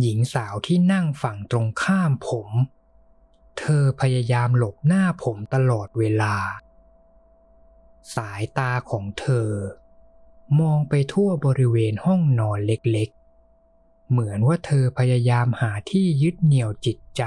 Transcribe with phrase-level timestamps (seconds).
[0.00, 2.50] หญิงสาวที่นั่งฝั่งตรงข้ามผม
[3.58, 6.34] เธอพยายามหลบหน้าผมตลอดเวลา
[8.14, 9.50] สายตาของเธอ
[10.60, 17.22] มองไปทั่วบริเวณห้องนอนเล็กๆ เหมือนว่าเธอพยายามหาที่ยึดเหนี่ยวจิตใจ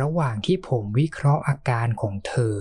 [0.00, 2.58] ระหว่างที่ผมวิเคราะห์อาการของเธอ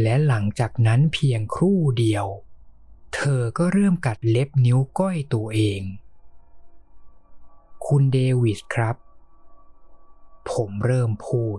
[0.00, 2.26] และหลังจากนั้นเพียงครู่เดียว
[3.14, 5.82] เธอก็เริ่มกัดเล็บนิ้วก้อยตัวเอง
[7.86, 8.96] คุณเดวิสครับ
[10.50, 11.58] ผมเริ่มพูด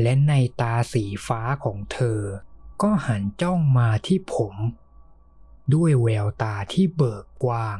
[0.00, 2.20] และในตาสีฟ้าของเธอ
[2.82, 4.54] ก็หันจ้องมาที่ผม
[5.74, 7.78] ด้วยแววตาที่เบิกกว้าง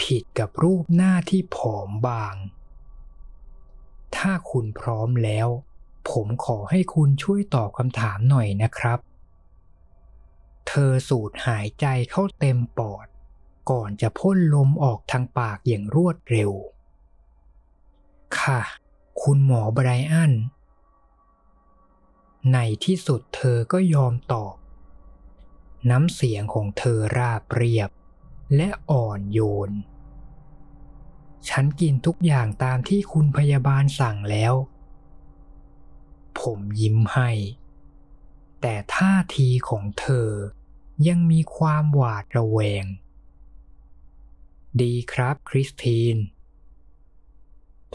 [0.00, 2.34] ผิดกับรูปหน้าที่ผอมบาง
[4.16, 5.48] ถ้าคุณพร้อมแล้ว
[6.10, 8.98] ผมขอให้คุณช่วยตอบคำถามหน่อยนะครับ
[10.68, 13.06] เธอสูดหายใจเข้าเต็มปอด
[13.70, 16.52] ก่อนจะพ่นลมออกทางปากอย่างรวดเร็ว
[18.38, 18.60] ค่ะ
[19.22, 20.32] คุณหมอไบรอัน
[22.52, 24.54] ในที่สุดเธอก็ยอมตอบ
[25.90, 27.90] น้ำเสียงของเธอราบเรียบ
[28.56, 29.70] และอ่อนโยน
[31.48, 34.54] ฉันกินทุกอย่างตามที่คุณพยาบาลสั่งแล้ว
[36.40, 37.30] ผมยิ้มให้
[38.60, 40.30] แต่ท่าทีของเธอ
[41.08, 42.84] ยังมีความหวาดระแวง
[44.82, 46.16] ดีครับคริสติน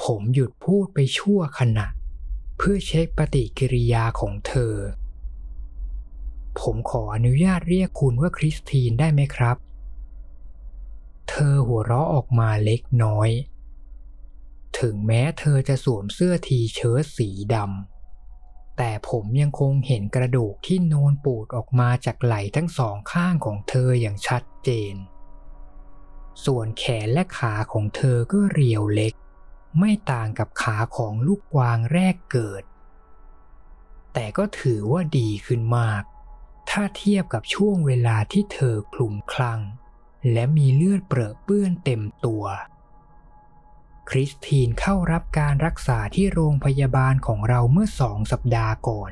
[0.02, 1.88] ผมหยุดพูดไปชั่วขณะ
[2.58, 4.76] เพื่อเช็คปฏิกิริยาของเธอ
[6.60, 9.58] ผมขออนุญาตเรียกคุณว่าคริสตินได้ไหมครับ
[11.30, 13.30] เธอหัวเราะออกมาเล็กน้อย
[14.80, 24.96] ถึงแม้เธอจะสวมเสื้อทีเชิ้ตสีดำ แต่ผมยังคงเห็นกระดูกที่โนนปูดออกมาจากไหล่ทั้งสองข้างของเธออย่างชัดเจน
[26.46, 29.14] ส่วนแขนและขาของเธอก็เรียวเล็ก
[29.80, 32.64] ไม่ต่างกับขาของลูกกวางแรกเกิด
[34.14, 36.04] แต่ก็ถือว่าดีขึ้นมาก
[36.70, 39.62] ถ้าเทียบกับช่วงเวลาที่เธอคลุ้มคลั่ง
[40.32, 42.46] และมีเลือดเปรอะเปื้อนเต็มตัว
[44.10, 49.12] คริสตินเข้ารับการรักษาที่โรงพยาบาลของเราเมื่อสองสัปดาห์ก่อน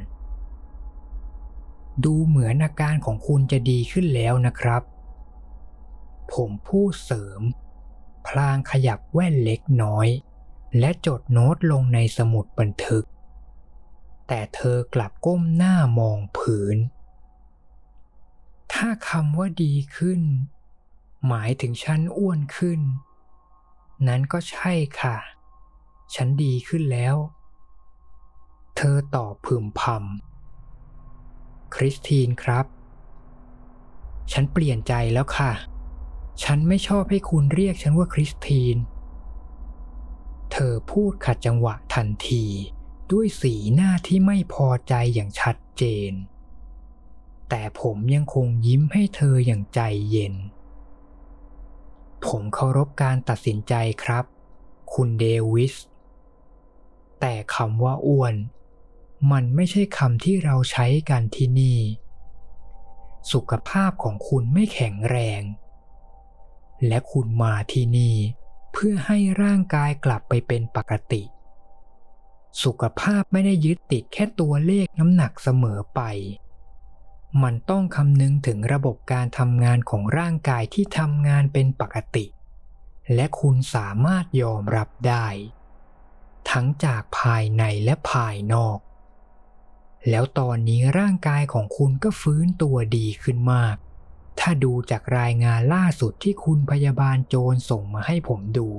[2.04, 4.82] ดูเหมือนอาการของคุณจะดีขึ้นแล้วนะครับ
[6.34, 7.42] ผมพูดเสริม
[8.28, 10.08] พลางขยับแว่นเล็กน้อย
[10.80, 13.06] และจดโน้ตลงในสมุดบันทึก
[14.28, 16.78] แต่เธอกลับก้มหน้ามองผืน
[18.74, 20.22] ถ้าคำว่าดีขึ้น
[21.28, 22.82] หมายถึงฉันอ้วนขึ้น
[24.08, 24.72] นั้นก็ใช่
[25.02, 25.18] ค่ะ
[26.16, 27.16] ฉันดีขึ้นแล้ว
[28.78, 32.66] เธอตอบพึมพำคริสตินครับ
[34.32, 35.52] ฉันเปลี่ยนใจแล้วค่ะ
[36.44, 38.78] ฉันไม่ชอบให้คุณเรียกฉันว่าคริสติน
[40.52, 42.46] เธอพูดขัดจังหวะทันที
[43.12, 46.12] ด้วยสีหน้าที่ไม่พอใจอย่างชัดเจน
[47.50, 50.36] แต่ผมยังคงยิ้มให้เธออย่างใจเย็น
[52.26, 53.74] ผมเคารพการตัดสินใจ
[54.04, 54.26] ครับ
[54.94, 55.24] คุณเด
[55.54, 55.76] วิส
[57.20, 58.36] แต่คำว่าอ้วน
[59.32, 61.80] มันไม่ใช่คำที่เราใช้กันที่นี่
[63.32, 65.42] สุขภาพของคุณไม่แข็งแรง
[66.88, 68.16] และคุณมาที่นี่
[68.74, 71.24] เพื่อให้ร่างกายกลับไปเป็นปกติ
[72.64, 76.02] สุขภาพไม่ได้ยึดติดแค่ตัวเลขน้ำหนักเสมอไป
[77.44, 82.26] มันต้องคำนึงถึงระบบการทำงานของร่างกายที่ทำงานเป็นปกติ
[83.16, 85.28] และคุณสามารถยอมรับได้
[86.52, 88.78] ทั้งจากภายในและภายนอก
[90.10, 93.76] แล้วตอนนี้ร่างกายของคุณก็ฟื้นตัวดีขึ้นมาก
[94.40, 98.70] ถ้าดูจากรายงานล่าสุดที่คุณพยาบาลโจรส่งมาให้ผมดู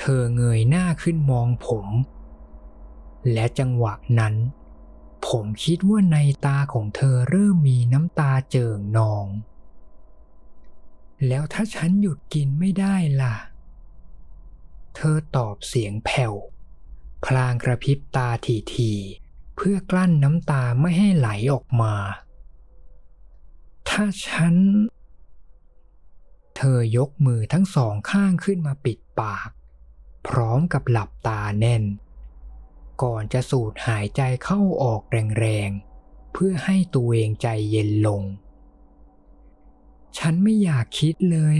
[0.00, 1.86] เธอเงยหน้าขึ้นมองผม
[3.32, 4.34] และจังหวะนั้น
[5.28, 9.26] ผมคิดว่าในตาของเธอเริ่มมีน้ำตาเจิ่งนอง
[11.28, 13.36] แล้วถ้าฉันหยุดกินไม่ได้ล่ะ
[14.96, 16.34] เธอตอบเสียงแผ่ว
[17.24, 18.28] พลางกระพริบตา
[18.74, 21.94] ทีๆเพื่อกลั้นน้ำตาไม่ให้ไหลออกมา
[23.88, 24.54] ถ้าฉัน
[26.56, 29.48] เธอยกมือทั้งสองข้างขึ้นมาปิดปาก
[30.26, 31.84] พร้อมกับหลับตาแน่น
[33.02, 35.02] ก่อนจะสูดหายใจเข้าออก
[35.38, 38.22] แรงๆ เพื่อให้ตัวเองใจเย็นลง
[40.18, 41.56] ฉันไม่อยากคิดเลย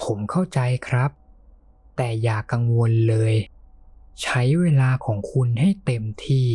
[0.00, 1.10] ผมเข้าใจครับ
[1.96, 3.34] แต่อย่ากังวลเลย
[4.22, 6.48] ใช้เวลาของคุณให้เต็มที่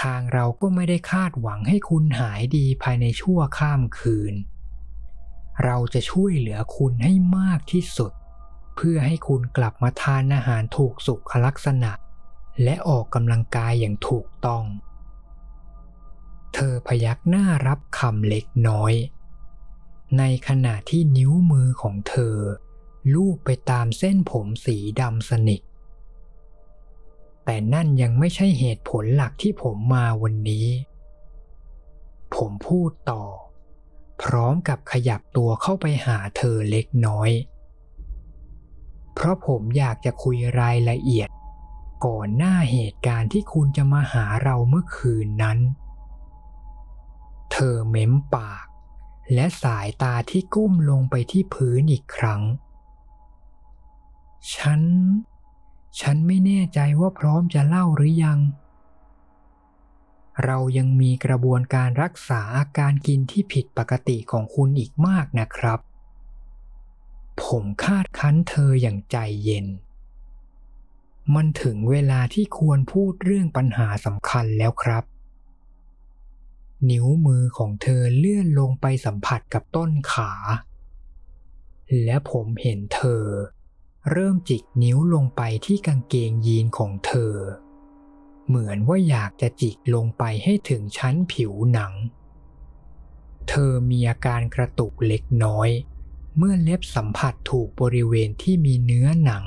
[0.00, 4.34] ทางเราก็ไม่ได้คาดหวังให้คุณหายดีภายในชั่วข้ามคืน
[5.64, 8.12] เราจะช่วยเหลือคุณให้มากที่สุด
[8.76, 11.92] เพื่อให้คุณกลับมาทานอาหารถูกสุขลักษณะ
[12.62, 14.64] และออกกำลังกายอย่างถูกต้อง
[16.54, 18.94] เธอพยักหน้ารับคำเล็กน้อย
[20.18, 22.36] ในขณะที่นิ้วมือของเธอ
[23.14, 25.60] ลูบไปตามเส้นผมสีดำสนิท
[27.50, 30.66] แต่นั่นยังไม่ใช่เหตุผลหลักที่ผมมาวันนี้
[32.34, 33.24] ผมพูดต่อ
[34.22, 37.30] พร้อมกับขยับตัวเข้าไปหาเธอเล็กน้อย
[39.14, 41.28] เพราะผมอยากจะคุยรายละเอียด
[42.06, 45.58] ก่อนหน้าเหตุการณ์ที่คุณจะมาหาเราเมื่อคืนนั้น
[47.52, 48.66] เธอเม้มปาก
[49.34, 52.42] และสายตาที่ก้มลงไปที่พื้นอีกครั้ง
[54.54, 54.80] ฉัน
[56.00, 58.38] ฉันไม่แน่ใจว่าพร้อมจะเล่าหรือยัง
[60.44, 65.80] เรายังมีกระบวนการรักษาอาการกินที่ผิดปกติของคุณอีกมากนะครับ
[67.42, 69.66] ผมคาดคั้นเธออย่างใจเย็น
[71.34, 75.04] มันถึงเวลาที่ควรพูดเรื่องปัญหาสำคัญแล้วครับ
[76.90, 80.32] นิ้วมือของเธอเลื่อนลงไปสัมผัสกับต้นขา
[82.04, 83.24] และผมเห็นเธอ
[84.10, 87.34] เริ่มจิกนิ้วลงไปที่กางเกงยีนของเธอ
[88.46, 91.92] เหมือนว่าอยากจะจิกลงไปให้ถึงชั้นผิวหนัง
[93.48, 95.68] เธอมีอาการกระตุกเล็กน้อย
[96.36, 99.44] เมื่อเล็บสัมผัสถูกบริเวณที่มีเนื้อหนัง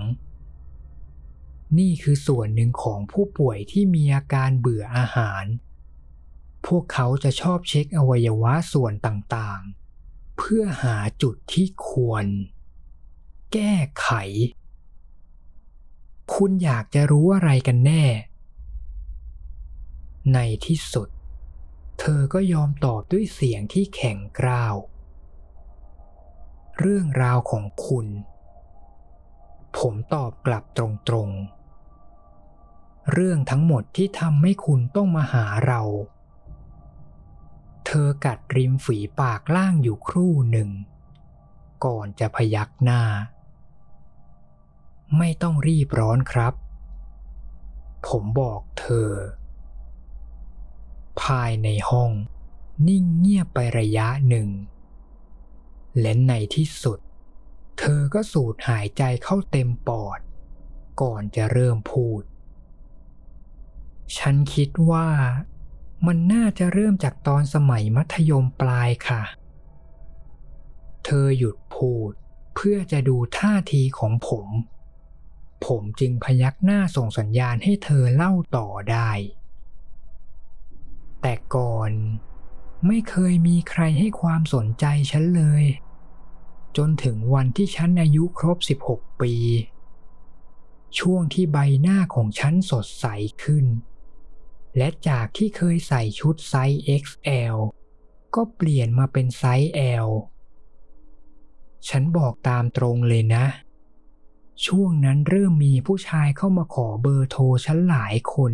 [1.78, 5.44] นี่คือส่วนหนึ่งของผู้ป่วยที่มีอาการเบื่ออาหาร
[6.66, 12.26] พวกเขาจะชอบเช็คอวัยวะส่วนต่างๆ เพื่อหาจุดที่ควร
[13.54, 14.10] แก้ไข
[16.34, 18.06] คุณอยากจะรู้อะไรกันแน่
[20.34, 21.10] ในที่สุด
[22.00, 24.76] เธอก็ยอมตอบด้วยเสียงที่แข็งกร้าว
[26.80, 28.08] เรื่องราวของคุณ
[29.78, 30.80] ผมตอบกลับต
[31.14, 35.82] รงๆ เรื่องทั้งหมดที่ทำให้คุณต้องมาหาเรา
[37.86, 40.70] เธอกัดริมฝีปากล่างอยู่ครู่หนึ่ง
[41.86, 43.02] ก่อนจะพยักหน้า
[45.18, 46.54] ไม่ต้องรีบร้อนครับ
[48.08, 49.12] ผมบอกเธอ
[51.22, 52.12] ภายในห้อง
[52.88, 54.50] นิ่งเงียบไประยะหนึ่ง
[56.00, 57.00] และในที่สุด
[57.80, 60.20] เธอก็สูดหายใจเข้าเต็มปอด
[61.02, 62.22] ก่อนจะเริ่มพูด
[64.18, 65.10] ฉันคิดว่า
[66.08, 69.24] มันน่าจะเริ่มจากตอนสมัยมัธยมปลายค่ะ
[71.06, 72.12] เธอหยุดพูด
[72.56, 74.48] เพื่อจะดูท่าทีของผม
[75.66, 79.12] ผมจึงพยักหน้าส่งสัญญาณให้เธอเล่าต่อได้
[81.22, 81.92] แต่ก่อน
[82.88, 85.64] ไม่เคยมีใครให้ความสนใจฉันเลย
[86.78, 88.58] จนถึงวันที่ฉันอายุครบ
[88.90, 89.34] 16 ปี
[91.00, 93.06] ช่วงที่ใบหน้าของฉันสดใส
[93.44, 93.66] ขึ้น
[94.78, 97.56] และจากที่เคยใส่ชุดไซส์ XL
[98.36, 99.72] ก็เปลี่ยนมาเป็นไซส์
[100.06, 100.10] L
[101.90, 103.46] ฉันบอกตามตรงเลยนะ
[104.66, 108.54] ช่วงนั้นเริ่มมีผู้ชายเข้ามาขอเบอร์โทรฉันหลายคน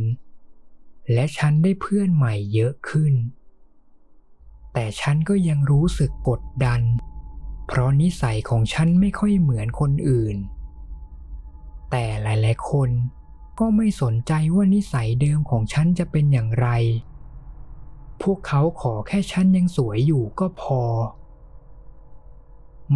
[1.14, 3.14] และฉันได้เพื่อนใหม่เยอะขึ้น
[4.74, 6.82] แต่ฉันก็ยังรู้สึกกดดัน
[7.68, 10.38] เพราะนิสัยของฉันไม่ค่อยเหมือนคนอื่น
[11.92, 12.90] แต่หลายๆ คน
[13.60, 16.68] ก็ไม่สนใจว่านิสัยเดิมของฉันจะเป็นอย่างไร
[18.22, 20.82] พวกเขาขอแค่ฉันยังสวยอยู่ก็พอ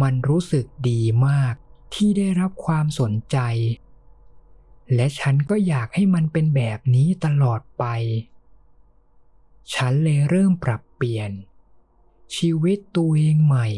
[0.02, 1.54] มันรู้สึกดีมาก
[1.94, 3.38] ที่ได้รับความสนใจ
[4.94, 7.84] และฉันก็อยากให้มันเป็นแบบนี้ตลอดไป
[9.74, 11.30] ฉันเลยเริ่มปรับเปลี่ยน
[12.36, 13.68] ชีวิตตัวเองใหม่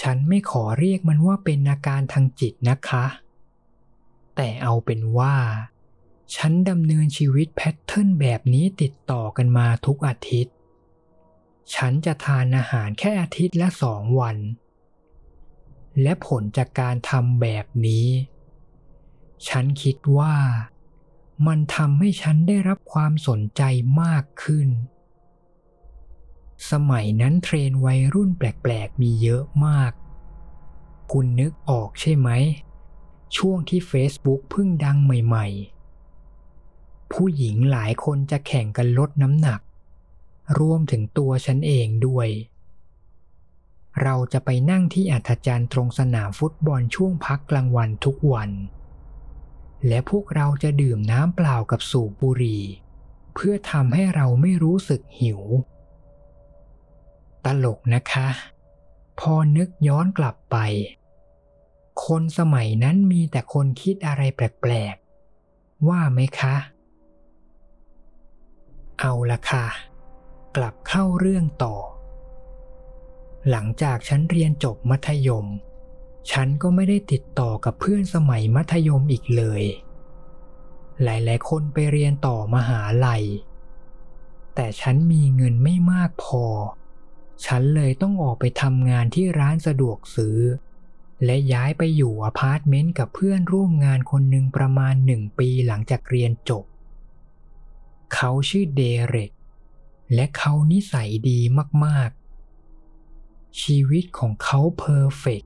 [0.00, 3.04] ฉันไม่ขอเรียกมันว่าเป็นอาการทางจิตนะคะ
[4.36, 5.36] แต่เอาเป็นว่า
[6.36, 10.54] ฉันดำเนินชีวิตแพทเทิร์นแบบนี้ติดต่อกันมาทุกอาทิตย์
[11.74, 14.36] ฉันจะทานอาหารแค่อาทิตย์ละสองวัน
[16.02, 18.06] และผลจากการทำแบบนี้
[19.48, 20.36] ฉันคิดว่า
[21.46, 23.62] มันทำให้ฉันได้รับความสนใจ
[24.02, 24.68] มากขึ้น
[26.70, 29.92] สมัยนั้นเทรนวัยรุ่นแปลกๆมีเยอะมาก
[31.12, 32.30] คุณนึกออกใช่ไหม
[33.36, 39.60] ช่วงที่ Facebook เพิ่งดังใหม่ๆ ผู้หญิงหลายคนจะแข่งกันลดน้ำหนัก
[40.58, 42.28] รวมถึงตัวฉันเองด้วย
[44.02, 48.50] เราจะไปนั่งที่อัธจันทร์ตรงสนามฟุตบอลช่วงพักกลางวันทุกวัน
[49.86, 52.62] และพวกเราจะดื่มน้ำเปล่ากับสูบบุหรี่
[53.34, 55.40] เพื่อทำให้เราไม่รู้สึกหิว
[57.44, 58.28] ตลกนะคะ
[59.20, 60.56] พอนึกย้อนกลับไป
[62.04, 66.56] คนสมัยนั้นมีแต่คนคิดอะไรแปลกๆ ว่าไหมคะ
[69.00, 69.66] เอาละค่ะ
[70.56, 71.76] กลับเข้าเรื่องต่อ
[73.50, 75.46] หลังจากฉันเรียนจบมัธยม
[76.30, 79.62] ฉันก็ไม่ได้ติดต่อกับเพื่อนสมัยมัธยมอีกเลย
[81.02, 83.24] หลายๆ คนไปเรียนต่อมหาลัย
[84.54, 86.44] แต่ฉันมีเงินไม่มากพอ
[87.46, 90.38] ฉันเลยต้องออกไปทำงานที่ร้านสะดวกซื้อ
[91.24, 96.64] และย้ายไปอยู่อพาร์ตเมนต์กับเพื่อนร่วมงานคนหนึ่งประมาณหนึ่งปีหลังจากเรียนจบ
[98.14, 99.30] เขาชื่อเดเร็ก
[100.14, 101.40] และเขานิสัยดี
[101.84, 102.17] มากๆ
[103.62, 105.42] ชีวิตของเขา perfect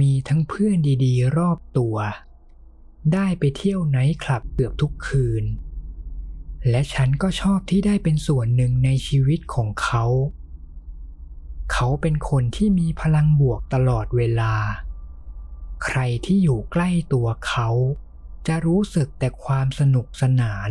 [0.00, 1.96] มีทั้งเพื่อนดีๆ รอบตัว
[3.12, 5.44] ได้ไปเที่ยวไนท์คลับเกือบทุกคืน
[6.70, 10.04] และฉันก็ชอบที่ได้เป็นส่วนหนึ่งในชีวิตของเขา
[11.72, 14.54] เขาเป็นคนที่มีพลังบวกตลอดเวลา
[15.84, 17.68] ใครที่อยู่ใกล้ตัวเขา
[18.46, 20.70] จะรู้สึกแต่ความสนุกสนาน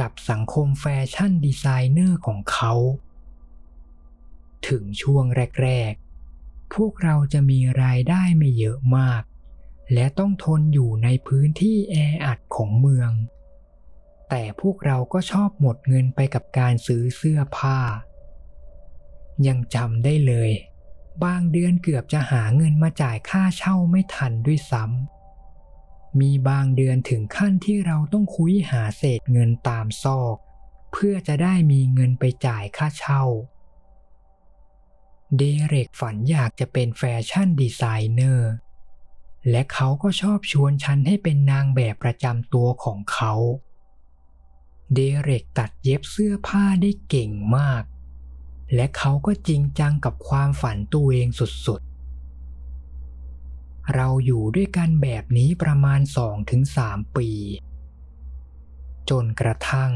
[0.00, 2.72] กับสังคม fashion designer ของเขา
[4.68, 5.24] ถึงช่วง
[5.62, 5.92] แรก
[6.34, 9.22] ๆ พวกเราจะมีรายได้ไม่เยอะมาก
[9.92, 13.10] และต้องทนอยู่ในพื้นที่แออัดของเมือง
[14.28, 17.78] แต่พวกเราก็ชอบหมดเงินไปกับการซื้อเสื้อผ้า
[19.46, 20.50] ยังจำได้เลย
[21.24, 30.36] บางเดือนเกือบจะหาเงินมาจ่ายค่าเช่าไม่ทันด้วยซ้ำ มีบางเดือนถึงขั้นที่เราต้องคุยหาเศษเงินตามซอก
[30.92, 33.22] เพื่อจะได้มีเงินไปจ่ายค่าเช่า
[35.36, 38.52] เดเร็กฝันอยากจะเป็น fashion designer
[39.50, 43.34] และเขาก็ชอบชวนฉันให้เป็นนางแบบประจำตัวของเขา
[44.94, 47.82] เดเร็กตัดเย็บเสื้อผ้าได้เก่งมาก
[48.74, 51.28] และเขาก็จริงจังกับความฝันตัวเอง
[51.66, 56.00] สุดๆ เราอยู่ด้วยกันแบบนี้ประมาณ
[56.58, 57.28] 2-3 ปี
[59.10, 59.92] จนกระทั่ง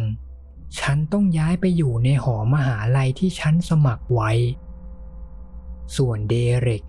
[0.80, 4.32] ฉันต้องย้ายไปอยู่ในหอมหาลัยที่ฉันสมัครไว้
[5.96, 6.82] ส่วนเดเร็ก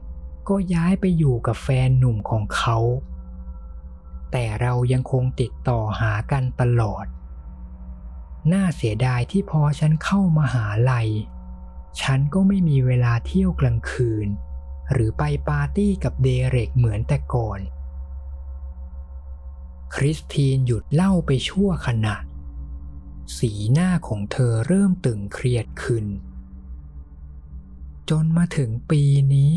[0.50, 2.78] ก็ย้ายไปอยู่กับแฟนหนุ่มของเขา
[4.32, 7.06] แต่เรายังคงติดต่อหากันตลอด
[8.52, 11.10] น่าเสียดายที่พอฉันเข้ามาหาลัย
[12.02, 14.28] ฉันก็ไม่มีเวลาเที่ยวกลางคืน
[14.92, 17.60] หรือไปปาร์ตี้กับเดเร็กเหมือนแต่ก่อน
[19.96, 22.16] คริสตีนหยุดเล่าไปชั่วขณะ
[23.38, 26.06] สีหน้าของเธอเริ่มตึงเครียดขึ้น
[28.10, 29.02] จนมาถึงปี
[29.34, 29.56] นี้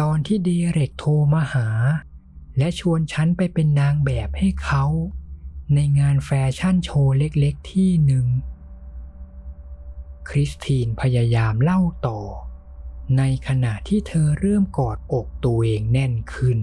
[0.00, 1.68] ตอนที่เดเร็กโทรมาหา
[2.58, 4.84] และชวนฉันไปเป็นนางแบบให้เขา
[5.74, 8.26] ในงานแฟชั่นโชว์เล็กๆที่หนึ่ง
[10.28, 12.20] คริสตีนพยายามเล่าต่อ
[13.18, 16.58] ในขณะที่เธอเริ่มกอดอกตัวเองแน่นขึ้น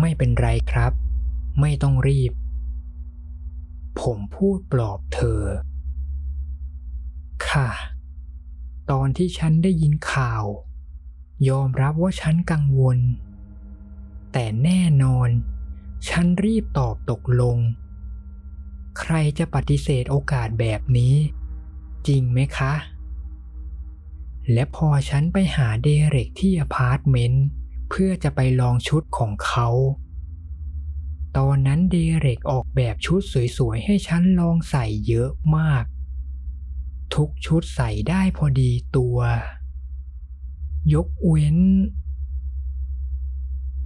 [0.00, 0.92] ไม่เป็นไรครับ
[1.60, 2.32] ไม่ต้องรีบ
[4.00, 5.42] ผมพูดปลอบเธอ
[7.48, 7.68] ค่ะ
[8.90, 10.44] ตอนที่ฉันได้ยินข่าว
[11.48, 12.98] ยอมรับว่าฉันกังวล
[14.32, 15.28] แต่แน่นอน
[16.08, 17.58] ฉันรีบตอบตกลง
[18.98, 21.14] ใครจะปฏิเสธโอกาสแบบนี้
[22.06, 22.74] จริงไหมคะ
[24.52, 27.46] และพอฉันไปหาเดเร็กที่อพาร์ตเมนต์
[27.90, 29.68] เพื่อจะไปลองชุดของเขา
[31.36, 33.20] ตอนนั้นเดเร็กออกแบบชุด
[33.56, 35.84] สวยๆ ให้ฉันลองใส่เยอะมาก
[37.14, 39.18] ทุกชุดใส่ได้พอดีตัว
[40.94, 41.58] ยกเว้น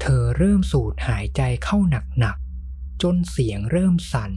[0.01, 1.79] เธอเริ่มสูดหายใจเข้า
[2.19, 4.33] หนักๆ จนเสียงเริ่มสั่น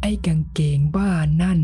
[0.00, 1.10] ไอ้กางเกงบ้า
[1.42, 1.60] นั่น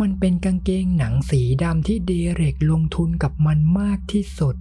[0.00, 4.56] มันเป็นกางเกงหนังสีดำที่เดเร็กลงทุนกับมันมากที่สุด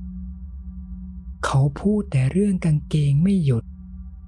[1.45, 3.63] เขาพูดแต่เรื่องกางเกงไม่หยุด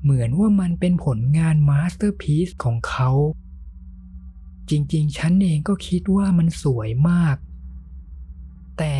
[0.01, 3.09] เหมือนว่ามันเป็นผลงาน masterpiece ของเขา
[4.71, 7.37] จริงๆ ฉันเองก็คิดว่ามันสวยมาก
[8.77, 8.95] แต่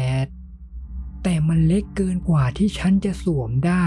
[1.24, 3.86] แต่มันเล็กเกินกว่าที่ฉันจะสวมได้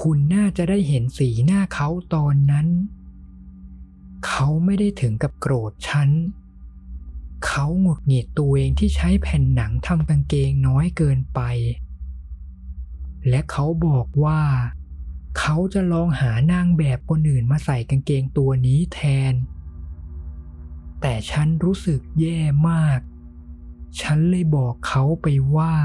[0.00, 2.68] คุณน่าจะได้เห็นสีหน้าเขาตอนนั้น
[4.26, 6.10] เขาไม่ได้ถึงกับโกรธฉัน
[7.46, 11.40] เขาหงุดหงิดตัวเองที่ใช้แผ่นหนังทำกางเกงน้อยเกินไป
[13.28, 14.40] และเขาบอกว่า
[15.38, 19.00] เขาจะลองหานางแบบคนอื่นมาใส่กางเกงตัวนี้แท
[19.32, 19.34] น
[21.00, 22.40] แต่ฉันรู้สึกแย่
[22.70, 23.00] มาก
[24.00, 25.26] ฉันเลยบอกเขาไป
[25.56, 25.76] ว่า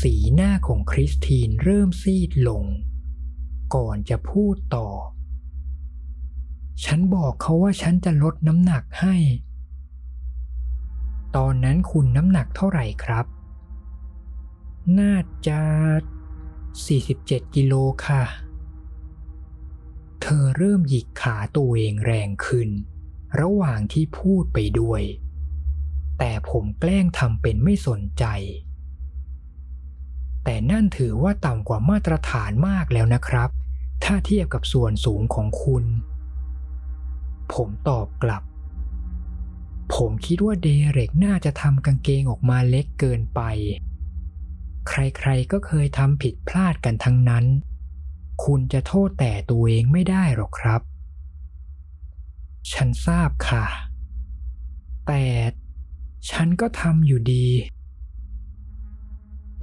[0.00, 2.64] สีหน้าของคริสตินเริ่มซีดลง
[3.74, 4.88] ก่อนจะพูดต่อ
[6.84, 9.16] ฉันบอกเขาว่าฉันจะลดน้ำหนักให้
[11.36, 13.26] ตอนนั้นคุณน้ำหนักเท่าไหร่ครับ
[14.98, 15.14] น่า
[15.46, 15.60] จะ
[16.76, 17.74] 47 กิโล
[18.06, 18.22] ค่ะ
[20.22, 22.68] เธอเริ่มหยิกขาตัวเองแรงขึ้น
[23.40, 25.02] ระหว่างที่พูดไปด้วย
[26.18, 28.24] แต่ผมแกล้งทำเป็นไม่สนใจ
[30.44, 33.50] แต่นั่นถือว่าต่ำกว่ามาตรฐานมากแล้วนะครับ
[34.04, 35.84] ถ้าเทียบกับส่วนสูงของคุณ
[37.52, 38.42] ผมตอบกลับ
[39.94, 43.40] ผมคิดว่าเดเร็กน่าจะทำกางเกงออกมาเล็กเกินไป
[44.88, 47.44] ใครๆก็เคยทำผิดพลาดกันทั้งนั้น
[48.44, 50.80] คุณจะโทษแต่ตัวเองไม่ได้หรอกครับ
[52.72, 53.66] ฉันทราบค่ะ
[55.06, 55.22] แต่
[56.30, 57.46] ฉันก็ทำอยู่ดี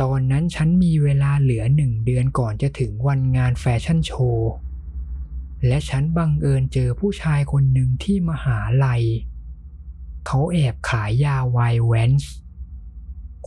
[0.02, 4.52] ตอนนั้นฉันมีเวลาเหลือหนึ่งเดือนก่อนจะถึงวันงานแฟชั่นโชว์
[5.68, 9.04] และฉันบังเอิญเจอผู้ชายคนหนึ่งที่มหาลัย
[10.26, 12.34] เขาแอบขายยาไวแวนส์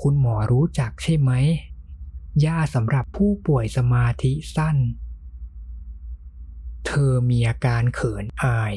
[0.01, 1.31] คุณหมอรู้จักใช่ไหม
[2.45, 4.77] ยาสำหรับผู้ป่วยสมาธิสั้น
[6.87, 8.75] เธอมีอาการเขินอาย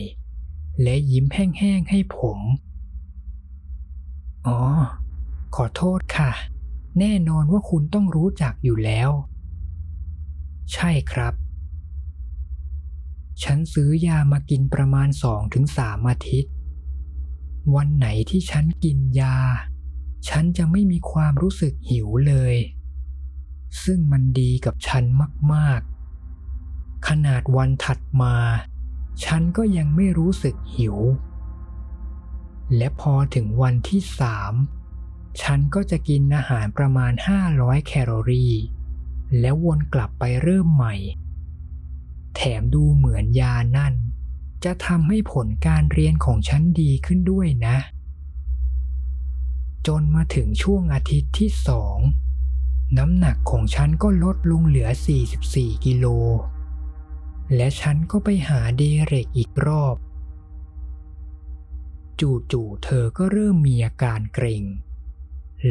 [0.81, 2.39] และยิ้มแห้งๆให้ผม
[4.47, 4.59] อ๋อ
[5.55, 6.31] ขอโทษค่ะ
[6.99, 9.09] แน่นอนว่าคุณต้องรู้จักอยู่แล้ว
[10.73, 11.33] ใช่ครับ
[13.43, 16.53] ฉันซื้อยามากินประมาณสองถึงสามอาทิตย์
[17.75, 19.37] วันไหนที่ฉันกินยา
[20.29, 22.55] ฉันจะไม่มีความรู้สึกหิวเลย
[23.83, 25.03] ซึ่งมันดีกับฉัน
[25.53, 25.92] มากๆ
[27.07, 28.35] ขนาดวันถัดมา
[29.25, 30.97] ฉันก็ยังไม่รู้สึกหิว
[32.77, 34.53] และพอถึงวันที่สาม
[35.41, 37.13] ฉันก็จะกินอาหารประมาณ
[37.49, 38.53] 500 แคลอรี่
[39.39, 40.95] แล้ววนกลับไปเริ่มใหม่
[42.35, 43.93] แถมดูเหมือนยานั่น
[44.63, 47.77] จะทำให้ผลการเรียนของฉันดีขึ้นด้วยนะ
[49.87, 51.97] จนมาถึงช่วงอาทิตย์ที่สอง
[52.97, 54.89] น้ำหนักของฉันก็ลดลงเหลือ
[55.37, 56.05] 44 กิโล
[57.55, 59.95] และฉันก็ไปหาเดเร็กอีกรอบ
[62.51, 64.63] จู่ๆเธอก็เริ่มมีอาการเกร็ง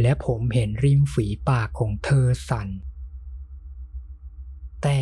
[0.00, 2.68] และผมเห็นริมฝีปากของเธอสั่น
[4.82, 5.00] แต่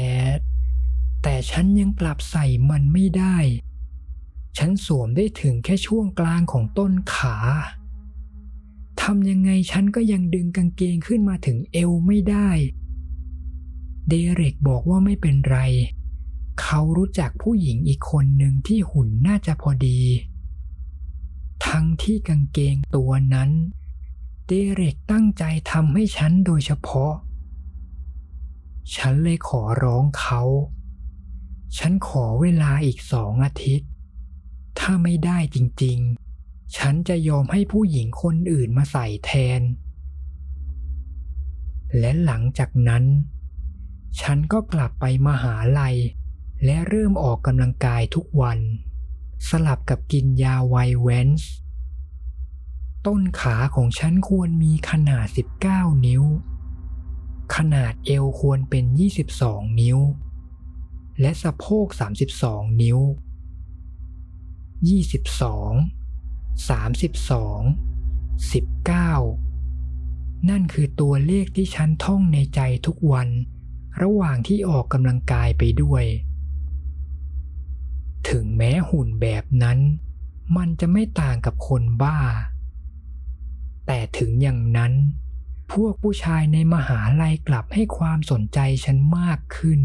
[1.22, 3.36] แต่ฉันยังกลับใส่มันไม่ได้
[4.58, 7.36] ฉันสวมได้ถึงแค่ช่วงกลางของต้นขา
[9.02, 12.50] ทำยังไงฉันก็ยังดึงกางเกงขึ้นมาถึงเอวไม่ได้
[14.08, 15.58] เดเร็กบอกว่าไม่เป็นไร
[16.62, 20.00] เขารู้จักผู้หญิงอีกคนหนึ่งที่หุ่นน่าจะพอดี
[21.66, 23.50] ทั้งที่กางเกงตัวนั้น
[24.46, 27.12] เดเร็กตั้งใจทำให้ฉันโดยเฉพาะ
[28.96, 30.42] ฉันเลยขอร้องเขา
[31.78, 33.88] ฉันขอเวลาอีกสองอาทิตย์
[34.78, 39.60] ถ้าไม่ได้จริงๆ ฉันจะยอมให้ผู้หญิงคนอื่นมาใส่แทน
[41.98, 43.04] และหลังจากนั้น
[44.20, 45.96] ฉันก็กลับไปมหาลัย
[46.64, 48.58] และเริ่มออกกำลังกายทุกวัน
[49.48, 51.52] สลับกับกินยาไวแวนส์
[53.06, 55.26] ต้นขาของฉันควรมีขนาด
[55.64, 56.24] 19 นิ้ว
[57.56, 58.84] ขนาดเอวควรเป็น
[59.32, 59.98] 22 นิ้ว
[61.20, 61.86] และสะโพก
[62.32, 62.98] 32 นิ้ว
[65.00, 73.28] 22 32 19 นั่นคือตัวเลขที่ฉันท่องในใจทุกวัน
[74.02, 76.04] ระหว่างที่ออกกำลังกายไปด้วย
[78.28, 79.78] ถึงแม้หุ่นแบบนั้น
[80.56, 82.18] มันจะไม่ต่างกับคนบ้า
[83.86, 84.92] แต่ถึงอย่างนั้น
[85.72, 89.80] พวกผู้ชายในมหาลัยกลับให้ความสนใจฉันมากขึ้น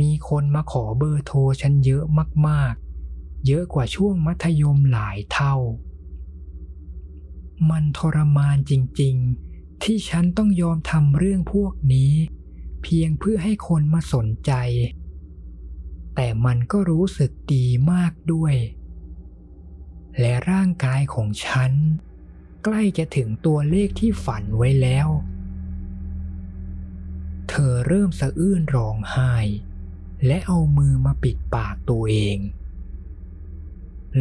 [0.00, 2.04] มีคนมาขอเบอร์โทรฉันเยอะ
[2.48, 5.56] มากๆ เยอะกว่าช่วงมัธยมหลายเท่า
[7.70, 12.12] มันทรมานจริงๆ ที่ฉันต้องยอมทำเรื่องพวกนี้
[12.82, 14.52] เพียงเพื่อให้คนมาสนใจ
[16.20, 18.54] แต่มันก็รู้สึกดีมากด้วย
[20.20, 21.72] และร่างกายของฉัน
[22.64, 25.08] ใกล้จะถึงตัวเลขที่ฝันไว้แล้ว
[27.48, 29.34] เธอเริ่มสะอื้นร้องไห้
[30.26, 32.38] และเอามือมาปิดปากตัวเอง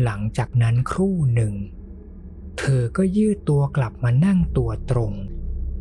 [0.03, 1.53] หลังจากนั้นครู่หนึ่ง
[2.59, 5.13] เธอก็ยืดตัวกลับมานั่งตัวตรง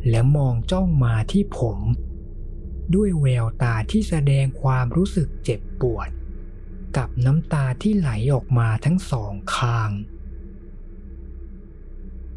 [0.09, 1.77] และมองจ้องมาที่ผม
[2.95, 6.09] ด้วยแววตาที่แสดงความรู้สึกเจ็บปวด
[6.97, 9.91] กับน้ำตาที่ไหลออกมาทั้งสองข้าง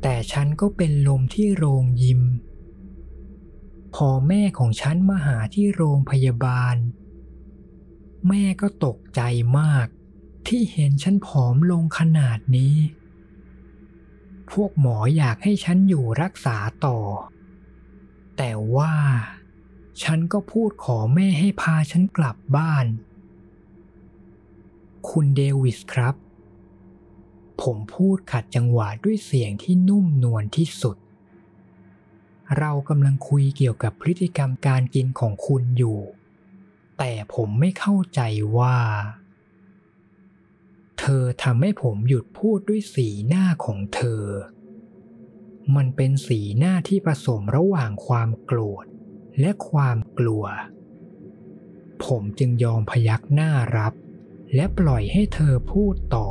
[0.03, 2.23] แต่ฉันก็เป็นลมที่โรงยิม
[3.95, 6.77] พอแม่ของฉันมาหาที่โรงพยาบาล
[8.29, 9.21] แม่ก็ตกใจ
[9.59, 9.87] มาก
[10.49, 12.77] ที่เห็นฉันผอมลงขนาดนี้
[14.51, 16.99] พวกหมออยากให้ฉันอยู่รักษาต่อ
[18.37, 18.95] แต่ว่า
[20.03, 22.87] ฉันก็พูดขอแม่ให้พาฉันกลับบ้าน
[25.09, 26.15] คุณเดวิสครับ
[27.63, 30.97] ผมพูดขัดจังหวะด้วยเสียงที่นุ่มนวลที่สุด
[32.59, 35.99] เรากำลังคุยเกี่ยวกับพฤติกรรมการกินของคุณอยู่
[36.99, 38.21] แต่ผมไม่เข้าใจ
[38.59, 38.79] ว่า
[40.99, 44.25] เธอทำให้ผมหยุดพูดด้วยสีหน้าของเธอ
[45.77, 48.87] มันเป็นสีหน้าที่ผสมระหว่างความโกรธ
[49.39, 50.45] และความกลัว
[52.05, 53.93] ผมจึงยอมพยักหน้ารับ
[54.55, 56.29] และปล่อยให้เธอพูดต่อ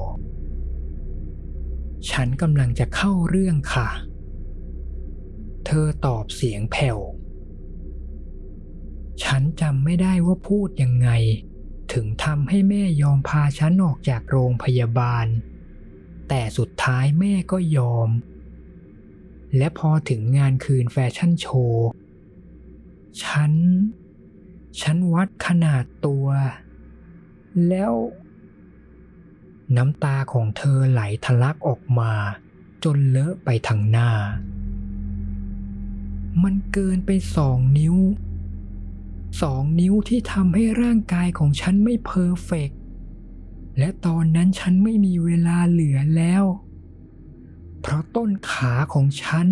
[2.12, 3.90] ฉันกำลังจะเข้าเรื่องค่ะ
[5.66, 7.00] เธอตอบเสียงแผ่ว
[9.24, 11.10] ฉันจำไม่ได้ว่าพูดยังไง
[11.94, 15.28] ถึงทำให้แม่ยอมพาฉันออกจากโรงพยาบาล
[16.30, 18.10] แต่สุดท้ายแม่ก็ยอม
[19.58, 21.88] และพอถึงงานคืนแฟชั่นโชว์
[23.24, 23.54] ฉัน
[24.82, 26.28] ฉันวัดขนาดตัว
[27.68, 27.94] แล้ว
[29.78, 32.12] น้ำตาของเธอไหลทะลักออกมา
[32.84, 34.12] จนเลอะไปทั้งหน้า
[36.44, 37.98] มันเกินไปสองนิ้ว
[39.42, 42.80] สองนิ้วที่ทำให้ร่างกายของฉันไม่ perfect
[43.78, 46.44] และตอนนั้นฉันไม่มีเวลาเหลือแล้ว
[47.82, 49.48] เพราะต้นขาของฉัน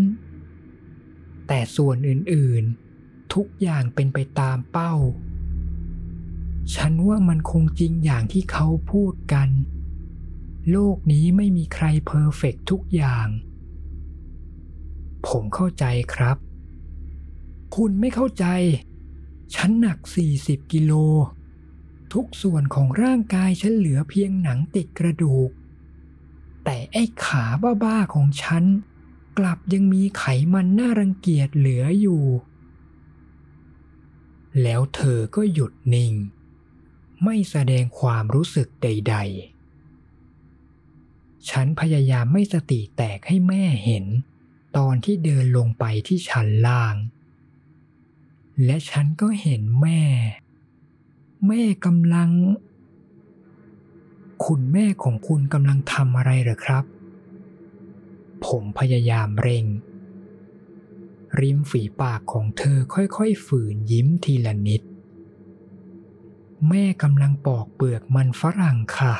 [1.47, 2.86] แต่ส่วนอื่นๆ
[3.33, 4.93] ทุกอย่างเป็นไปตามเป้า
[6.75, 9.49] ฉันว่ามันคงจริงอย่างที่เขาพูดกัน
[10.71, 13.27] โลกนี้ไม่มีใครเพอร์เฟกต์ทุกอย่าง
[15.27, 16.37] ผมเข้าใจครับ
[17.75, 18.45] คุณไม่เข้าใจ
[19.55, 19.97] ฉันหนัก
[20.35, 20.93] 40 กิโล
[22.13, 25.49] ทุกส่วนของร่างกายฉันเหลือเพียงหนังติดกระดูก
[26.63, 27.45] แต่ไอ้ขา
[27.83, 28.63] บ้าๆของฉัน
[29.37, 32.23] กลับยังมีไขมันน่ารังเกียจเหลืออยู่
[34.63, 36.13] แล้วเธอก็หยุดนิ่ง
[37.23, 39.15] ไม่แสดงความรู้สึกใด
[40.73, 44.05] ๆ ฉันพยายามไม่สติแตกให้แม่เห็น
[44.77, 46.95] ตอนที่เดินลงไปที่ชั้นล่าง
[48.65, 50.01] และฉันก็เห็นแม่
[51.47, 52.29] แม่กำลัง
[54.45, 56.83] คุณแม่ของคุณกำลังทำอะไรเหรอครับ
[58.45, 59.65] ผมพยายามเร่ง
[61.41, 64.81] ริมฝีปากของเธอค่อยๆฝืนยิ้มทีละนิด
[66.69, 69.15] แม่กำลังปอกเปลือกมันฝรั่งค่ะ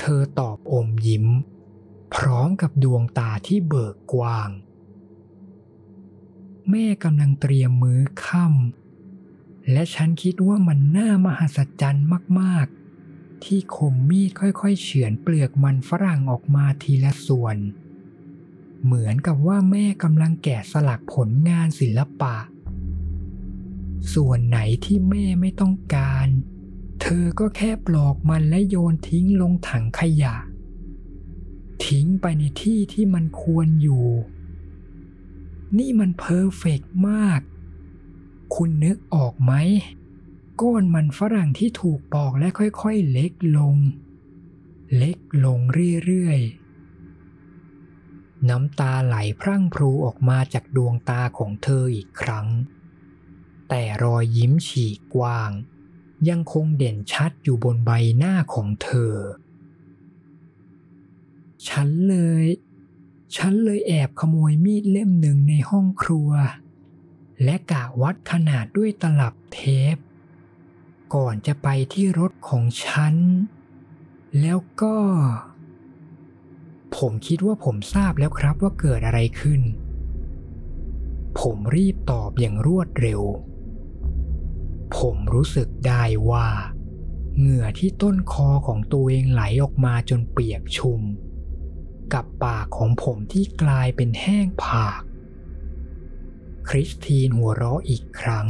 [0.00, 1.26] เธอตอบอมยิ้ม
[2.14, 4.50] พร้อมกับดวงตาที่เบิกกว้าง
[6.70, 12.06] แม่กำลังเตรียมมื้อค่ำและฉันคิดว่ามันน่ามหัศจรรย์
[12.40, 17.56] มากๆ ที่คมมีดค่อยๆเฉือนเปลือกมันฝรั่งออกมาทีละส่วน
[18.84, 22.36] เหมือนกับว่าแม่กำลังแกะสลักผลงานศิลปะ
[24.14, 26.26] ส่วนไหนที่แม่ไม่ต้องการ
[27.02, 30.36] เธอก็แค่ปลอกมันและโยนทิ้งลงถังขยะ
[31.86, 34.06] ทิ้งไปในที่ที่มันควรอยู่
[35.78, 37.40] นี่มันเพอร์เฟกมาก
[38.54, 39.52] คุณนึกออกไหม
[40.60, 43.76] ก้อนมันฝรั่งที่ถูกปอกและค่อยๆเล็กลง
[44.96, 45.58] เล็กลง
[46.04, 46.59] เรื่อยๆ
[48.48, 52.46] น้ำตาไหลพรั่งพรูออกมาจากดวงตาของเธออีกครั้ง
[53.68, 55.50] แต่รอยยิ้มฉีกกว้าง
[56.28, 59.14] ยังคงเด่นชัดอยู่บนใบหน้าของเธอ
[61.68, 62.44] ฉันเลย
[63.36, 66.30] ฉันเลยแอบขโมยมีดเล่มหนึ่งในห้องครัว
[67.44, 69.60] และกะวัดขนาดด้วยตลับเท
[69.94, 69.96] ป
[71.14, 73.14] ก่อนจะไปที่รถของฉัน
[74.40, 74.96] แล้วก็
[76.96, 79.60] ผมคิดว่าผมทราบแล้วครับว่าเกิดอะไรขึ้น
[81.40, 83.22] ผมรีบตอบอย่างรวดเร็ว
[84.96, 86.48] ผมรู้สึกได้ว่า
[87.38, 91.02] เหงื่อที่ต้นคอของตัวเองไหลออกมาจนเปียกชุ่ม
[92.12, 95.02] กับปากของผมที่กลายเป็นแห้งผาก
[96.68, 98.46] คริสตีนหัวเราะอีกครั้ง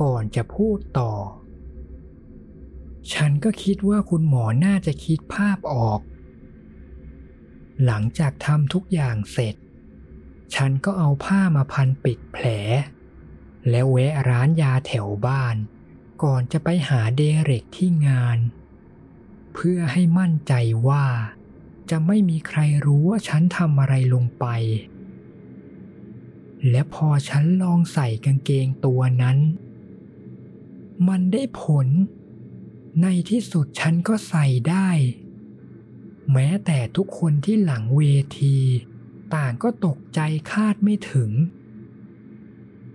[0.00, 1.12] ก่อนจะพูดต่อ
[3.12, 6.00] ฉันก็คิดว่าคุณหมอน่าจะคิดภาพออก
[7.84, 9.54] หลังจากทำทุกอย่างเสร็จ
[10.54, 12.46] ฉันก็เอาผ้ามาพันปิดแผล
[13.70, 15.56] แล้วแวะร้านยาแถวบ้าน
[16.22, 18.38] ก่อนจะไปหาเดเร็กที่งาน
[19.54, 20.52] เพื่อให้มั่นใจ
[20.88, 21.06] ว่า
[21.90, 24.46] จะไม่มีใครรู้ว่าฉันทำอะไรลงไป
[26.70, 29.38] และพอฉันลองใส่กางเกงตัวนั้น
[31.08, 31.86] มันได้ผล
[33.02, 34.88] ในที่สุดฉันก็ใส่ได้
[36.32, 38.02] แม้แต่ทุกคนที่หลังเว
[38.40, 38.58] ที
[39.34, 40.20] ต่างก็ตกใจ
[40.52, 41.30] คาดไม่ถึง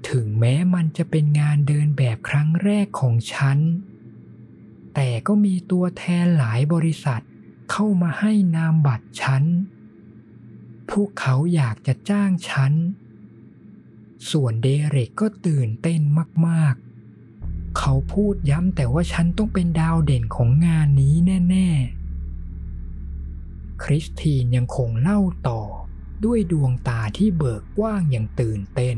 [0.10, 3.58] ถึงแม้มันจะเป็นงานเดินแบบครั้งแรกของฉัน
[4.96, 7.24] แต่ก็มีตัวแทนหลายบริษัท
[7.72, 9.44] เข้ามาให้นามบัตรฉัน
[10.92, 12.74] พวกเขาอยากจะจ้างฉัน
[14.32, 16.02] ส่วนเดเร็กก็ตื่นเต้น
[16.48, 16.76] มาก
[17.26, 21.15] ๆ เขาพูดย้ำแต่ว่าฉันต้องเป็นดาวเด่นของงานนี้
[21.50, 21.99] แน่ ๆ
[23.84, 25.62] คริสตีนยังคงเล่าต่อ
[26.26, 28.98] ด้วยดวงตาที่เบิกกว้างอย่างตื่นเต้น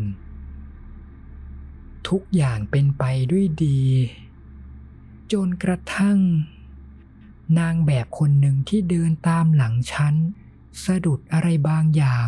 [2.08, 3.84] ทุกอย่างเป็นไปด้วยดี
[5.32, 6.20] จนกระทั่ง
[7.60, 10.16] นางแบบคนหนึ่งที่เดินตามหลังฉัน
[10.84, 12.28] สะดุดอะไรบางอย่าง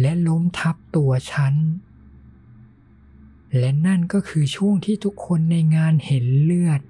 [0.00, 1.54] และล้มทับตัวฉัน
[3.58, 6.80] และนั่นก็คือช่วงที่ทุกคนในงานเห็นเลือด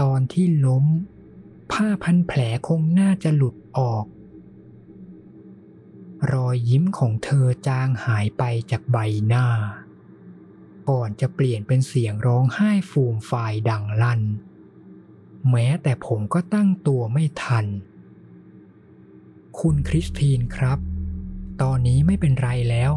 [0.00, 0.84] ตอนที่ล้ม
[1.74, 4.04] ผ้าพันแผลคงน่าจะหลุดออก
[6.32, 9.46] รอยยิ้มของเธอจางหายไปจากใบหน้า
[10.88, 14.22] ก่อนจะเปลี่ยนเป็นเสียงร้องไห้ฟูมฟายดังลั่น
[15.50, 17.66] แม้แต่ผมก็ตั้งตัวไม่ทัน
[19.58, 20.78] คุณคริสตินครับ
[21.62, 22.92] ตอนนี้ไม่เป็นไรแล้ว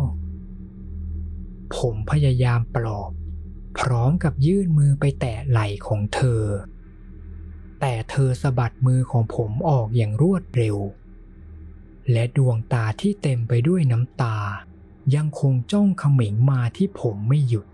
[1.78, 3.12] ผมพยายามปลอบ
[3.80, 6.44] พร้อมกับยื่นมือไปแตะไหล่ของเธอ
[7.80, 10.78] แต่เธอสะบัดมือของผมออกอย่างรวดเร็ว
[12.12, 14.38] และดวงตาที่เต็มไปด้วยน้ำตา
[15.16, 17.66] ยังคงจ้องเขม็งมาที่ผมไม่หยุด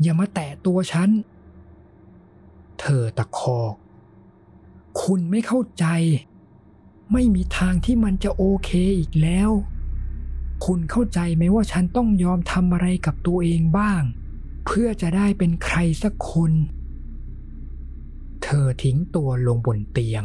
[0.00, 1.10] อย่ามาแตะตัวฉัน
[2.80, 3.74] เธอตะคอก
[5.02, 5.86] คุณไม่เข้าใจ
[7.12, 9.50] ไม่มีทางที่มันจะโอเคอีกแล้ว
[10.64, 14.02] คุณเข้าใจไหมว่าฉันต้องยอมทำอะไรกับตัวเองบ้าง
[14.66, 16.52] เพื่อจะได้เป็นใครสักคน
[18.48, 20.24] เธอทิ้งตัวลงบนเตียง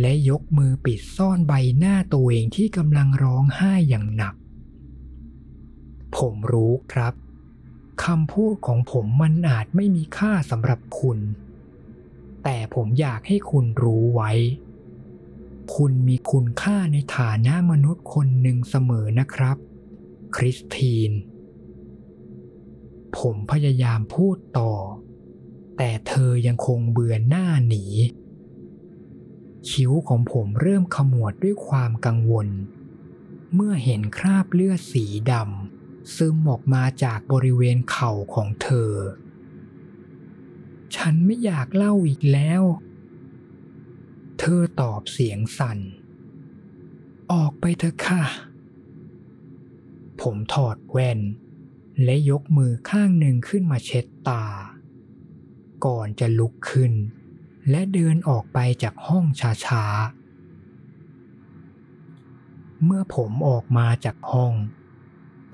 [0.00, 4.34] และยกมือปิดซ่อนใบหน้าตัวเองที่กำลังร้องไห้อย่างหนัก
[6.16, 7.14] ผมรู้ครับ
[8.04, 11.18] คำพูดของผมมันอาจไม่มีค่าสำหรับคุณ
[12.44, 14.32] แต่ผมอยากให้คุณรู้ไว้
[15.76, 19.56] คุณมีคุณค่าในฐานะมนุษย์คนหนึ่งเสมอนะครับ
[20.36, 21.12] คริสติน
[23.18, 24.72] ผมพยายามพูดต่อ
[25.76, 27.84] แต่เธอยังคงเบือนหน้าหนี
[29.68, 32.48] คิ้วของผมเริ่มขมวดด้วยความกังวล
[33.54, 38.92] เมื่อเห็นคราบเลือดสีดำซึมออกมาจากบริเวณเข่าของเธอ
[40.96, 42.62] ฉันไม่อยากเล่าอีกแล้ว
[44.38, 45.78] เธอตอบเสียงสั่น
[47.32, 48.24] ออกไปเถอะค่ะ
[50.20, 51.20] ผมถอดแว่น
[52.04, 54.44] และยกมือข้างหนึ่งขึ้นมาเช็ดตา
[56.04, 56.92] อนจะลุกขึ้น
[57.70, 59.24] และเดินออกไปจากห้อง
[59.66, 64.52] ช้าๆ เมื่อผมออกมาจากห้อง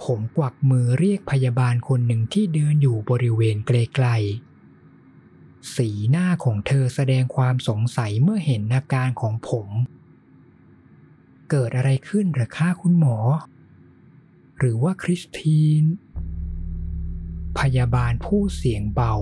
[0.04, 9.68] ผมกวักมือเรียกพยาบาลคนหนึ่งที่เดินอยู่บริเวณใกลๆ สีหน้าของเธอแสดงความสงสัยเมื่อเห็นอาการของผม
[11.50, 13.16] เกิดอะไรขึ้นหรือคะคุณหมอ
[14.58, 15.84] หรือว่าคริสติน
[17.58, 19.14] พยาบาลพูดเสียงเบา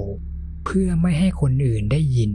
[0.71, 2.33] เพื่อไม่ให้คนอื่นได้ยิน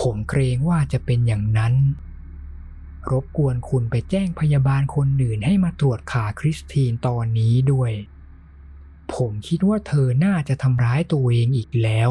[0.00, 1.74] ผมเกรงว่าจะเป็นอย่างนั้น
[3.10, 7.92] รบกวนคุณไปแจ้งพยาบาลคนอื่นให้มาตรวจขาคริสตินตอนนี้ด้วย
[9.14, 12.10] ผมคิดว่าเธอน่าจะทำร้ายตัวเองอีกแล้ว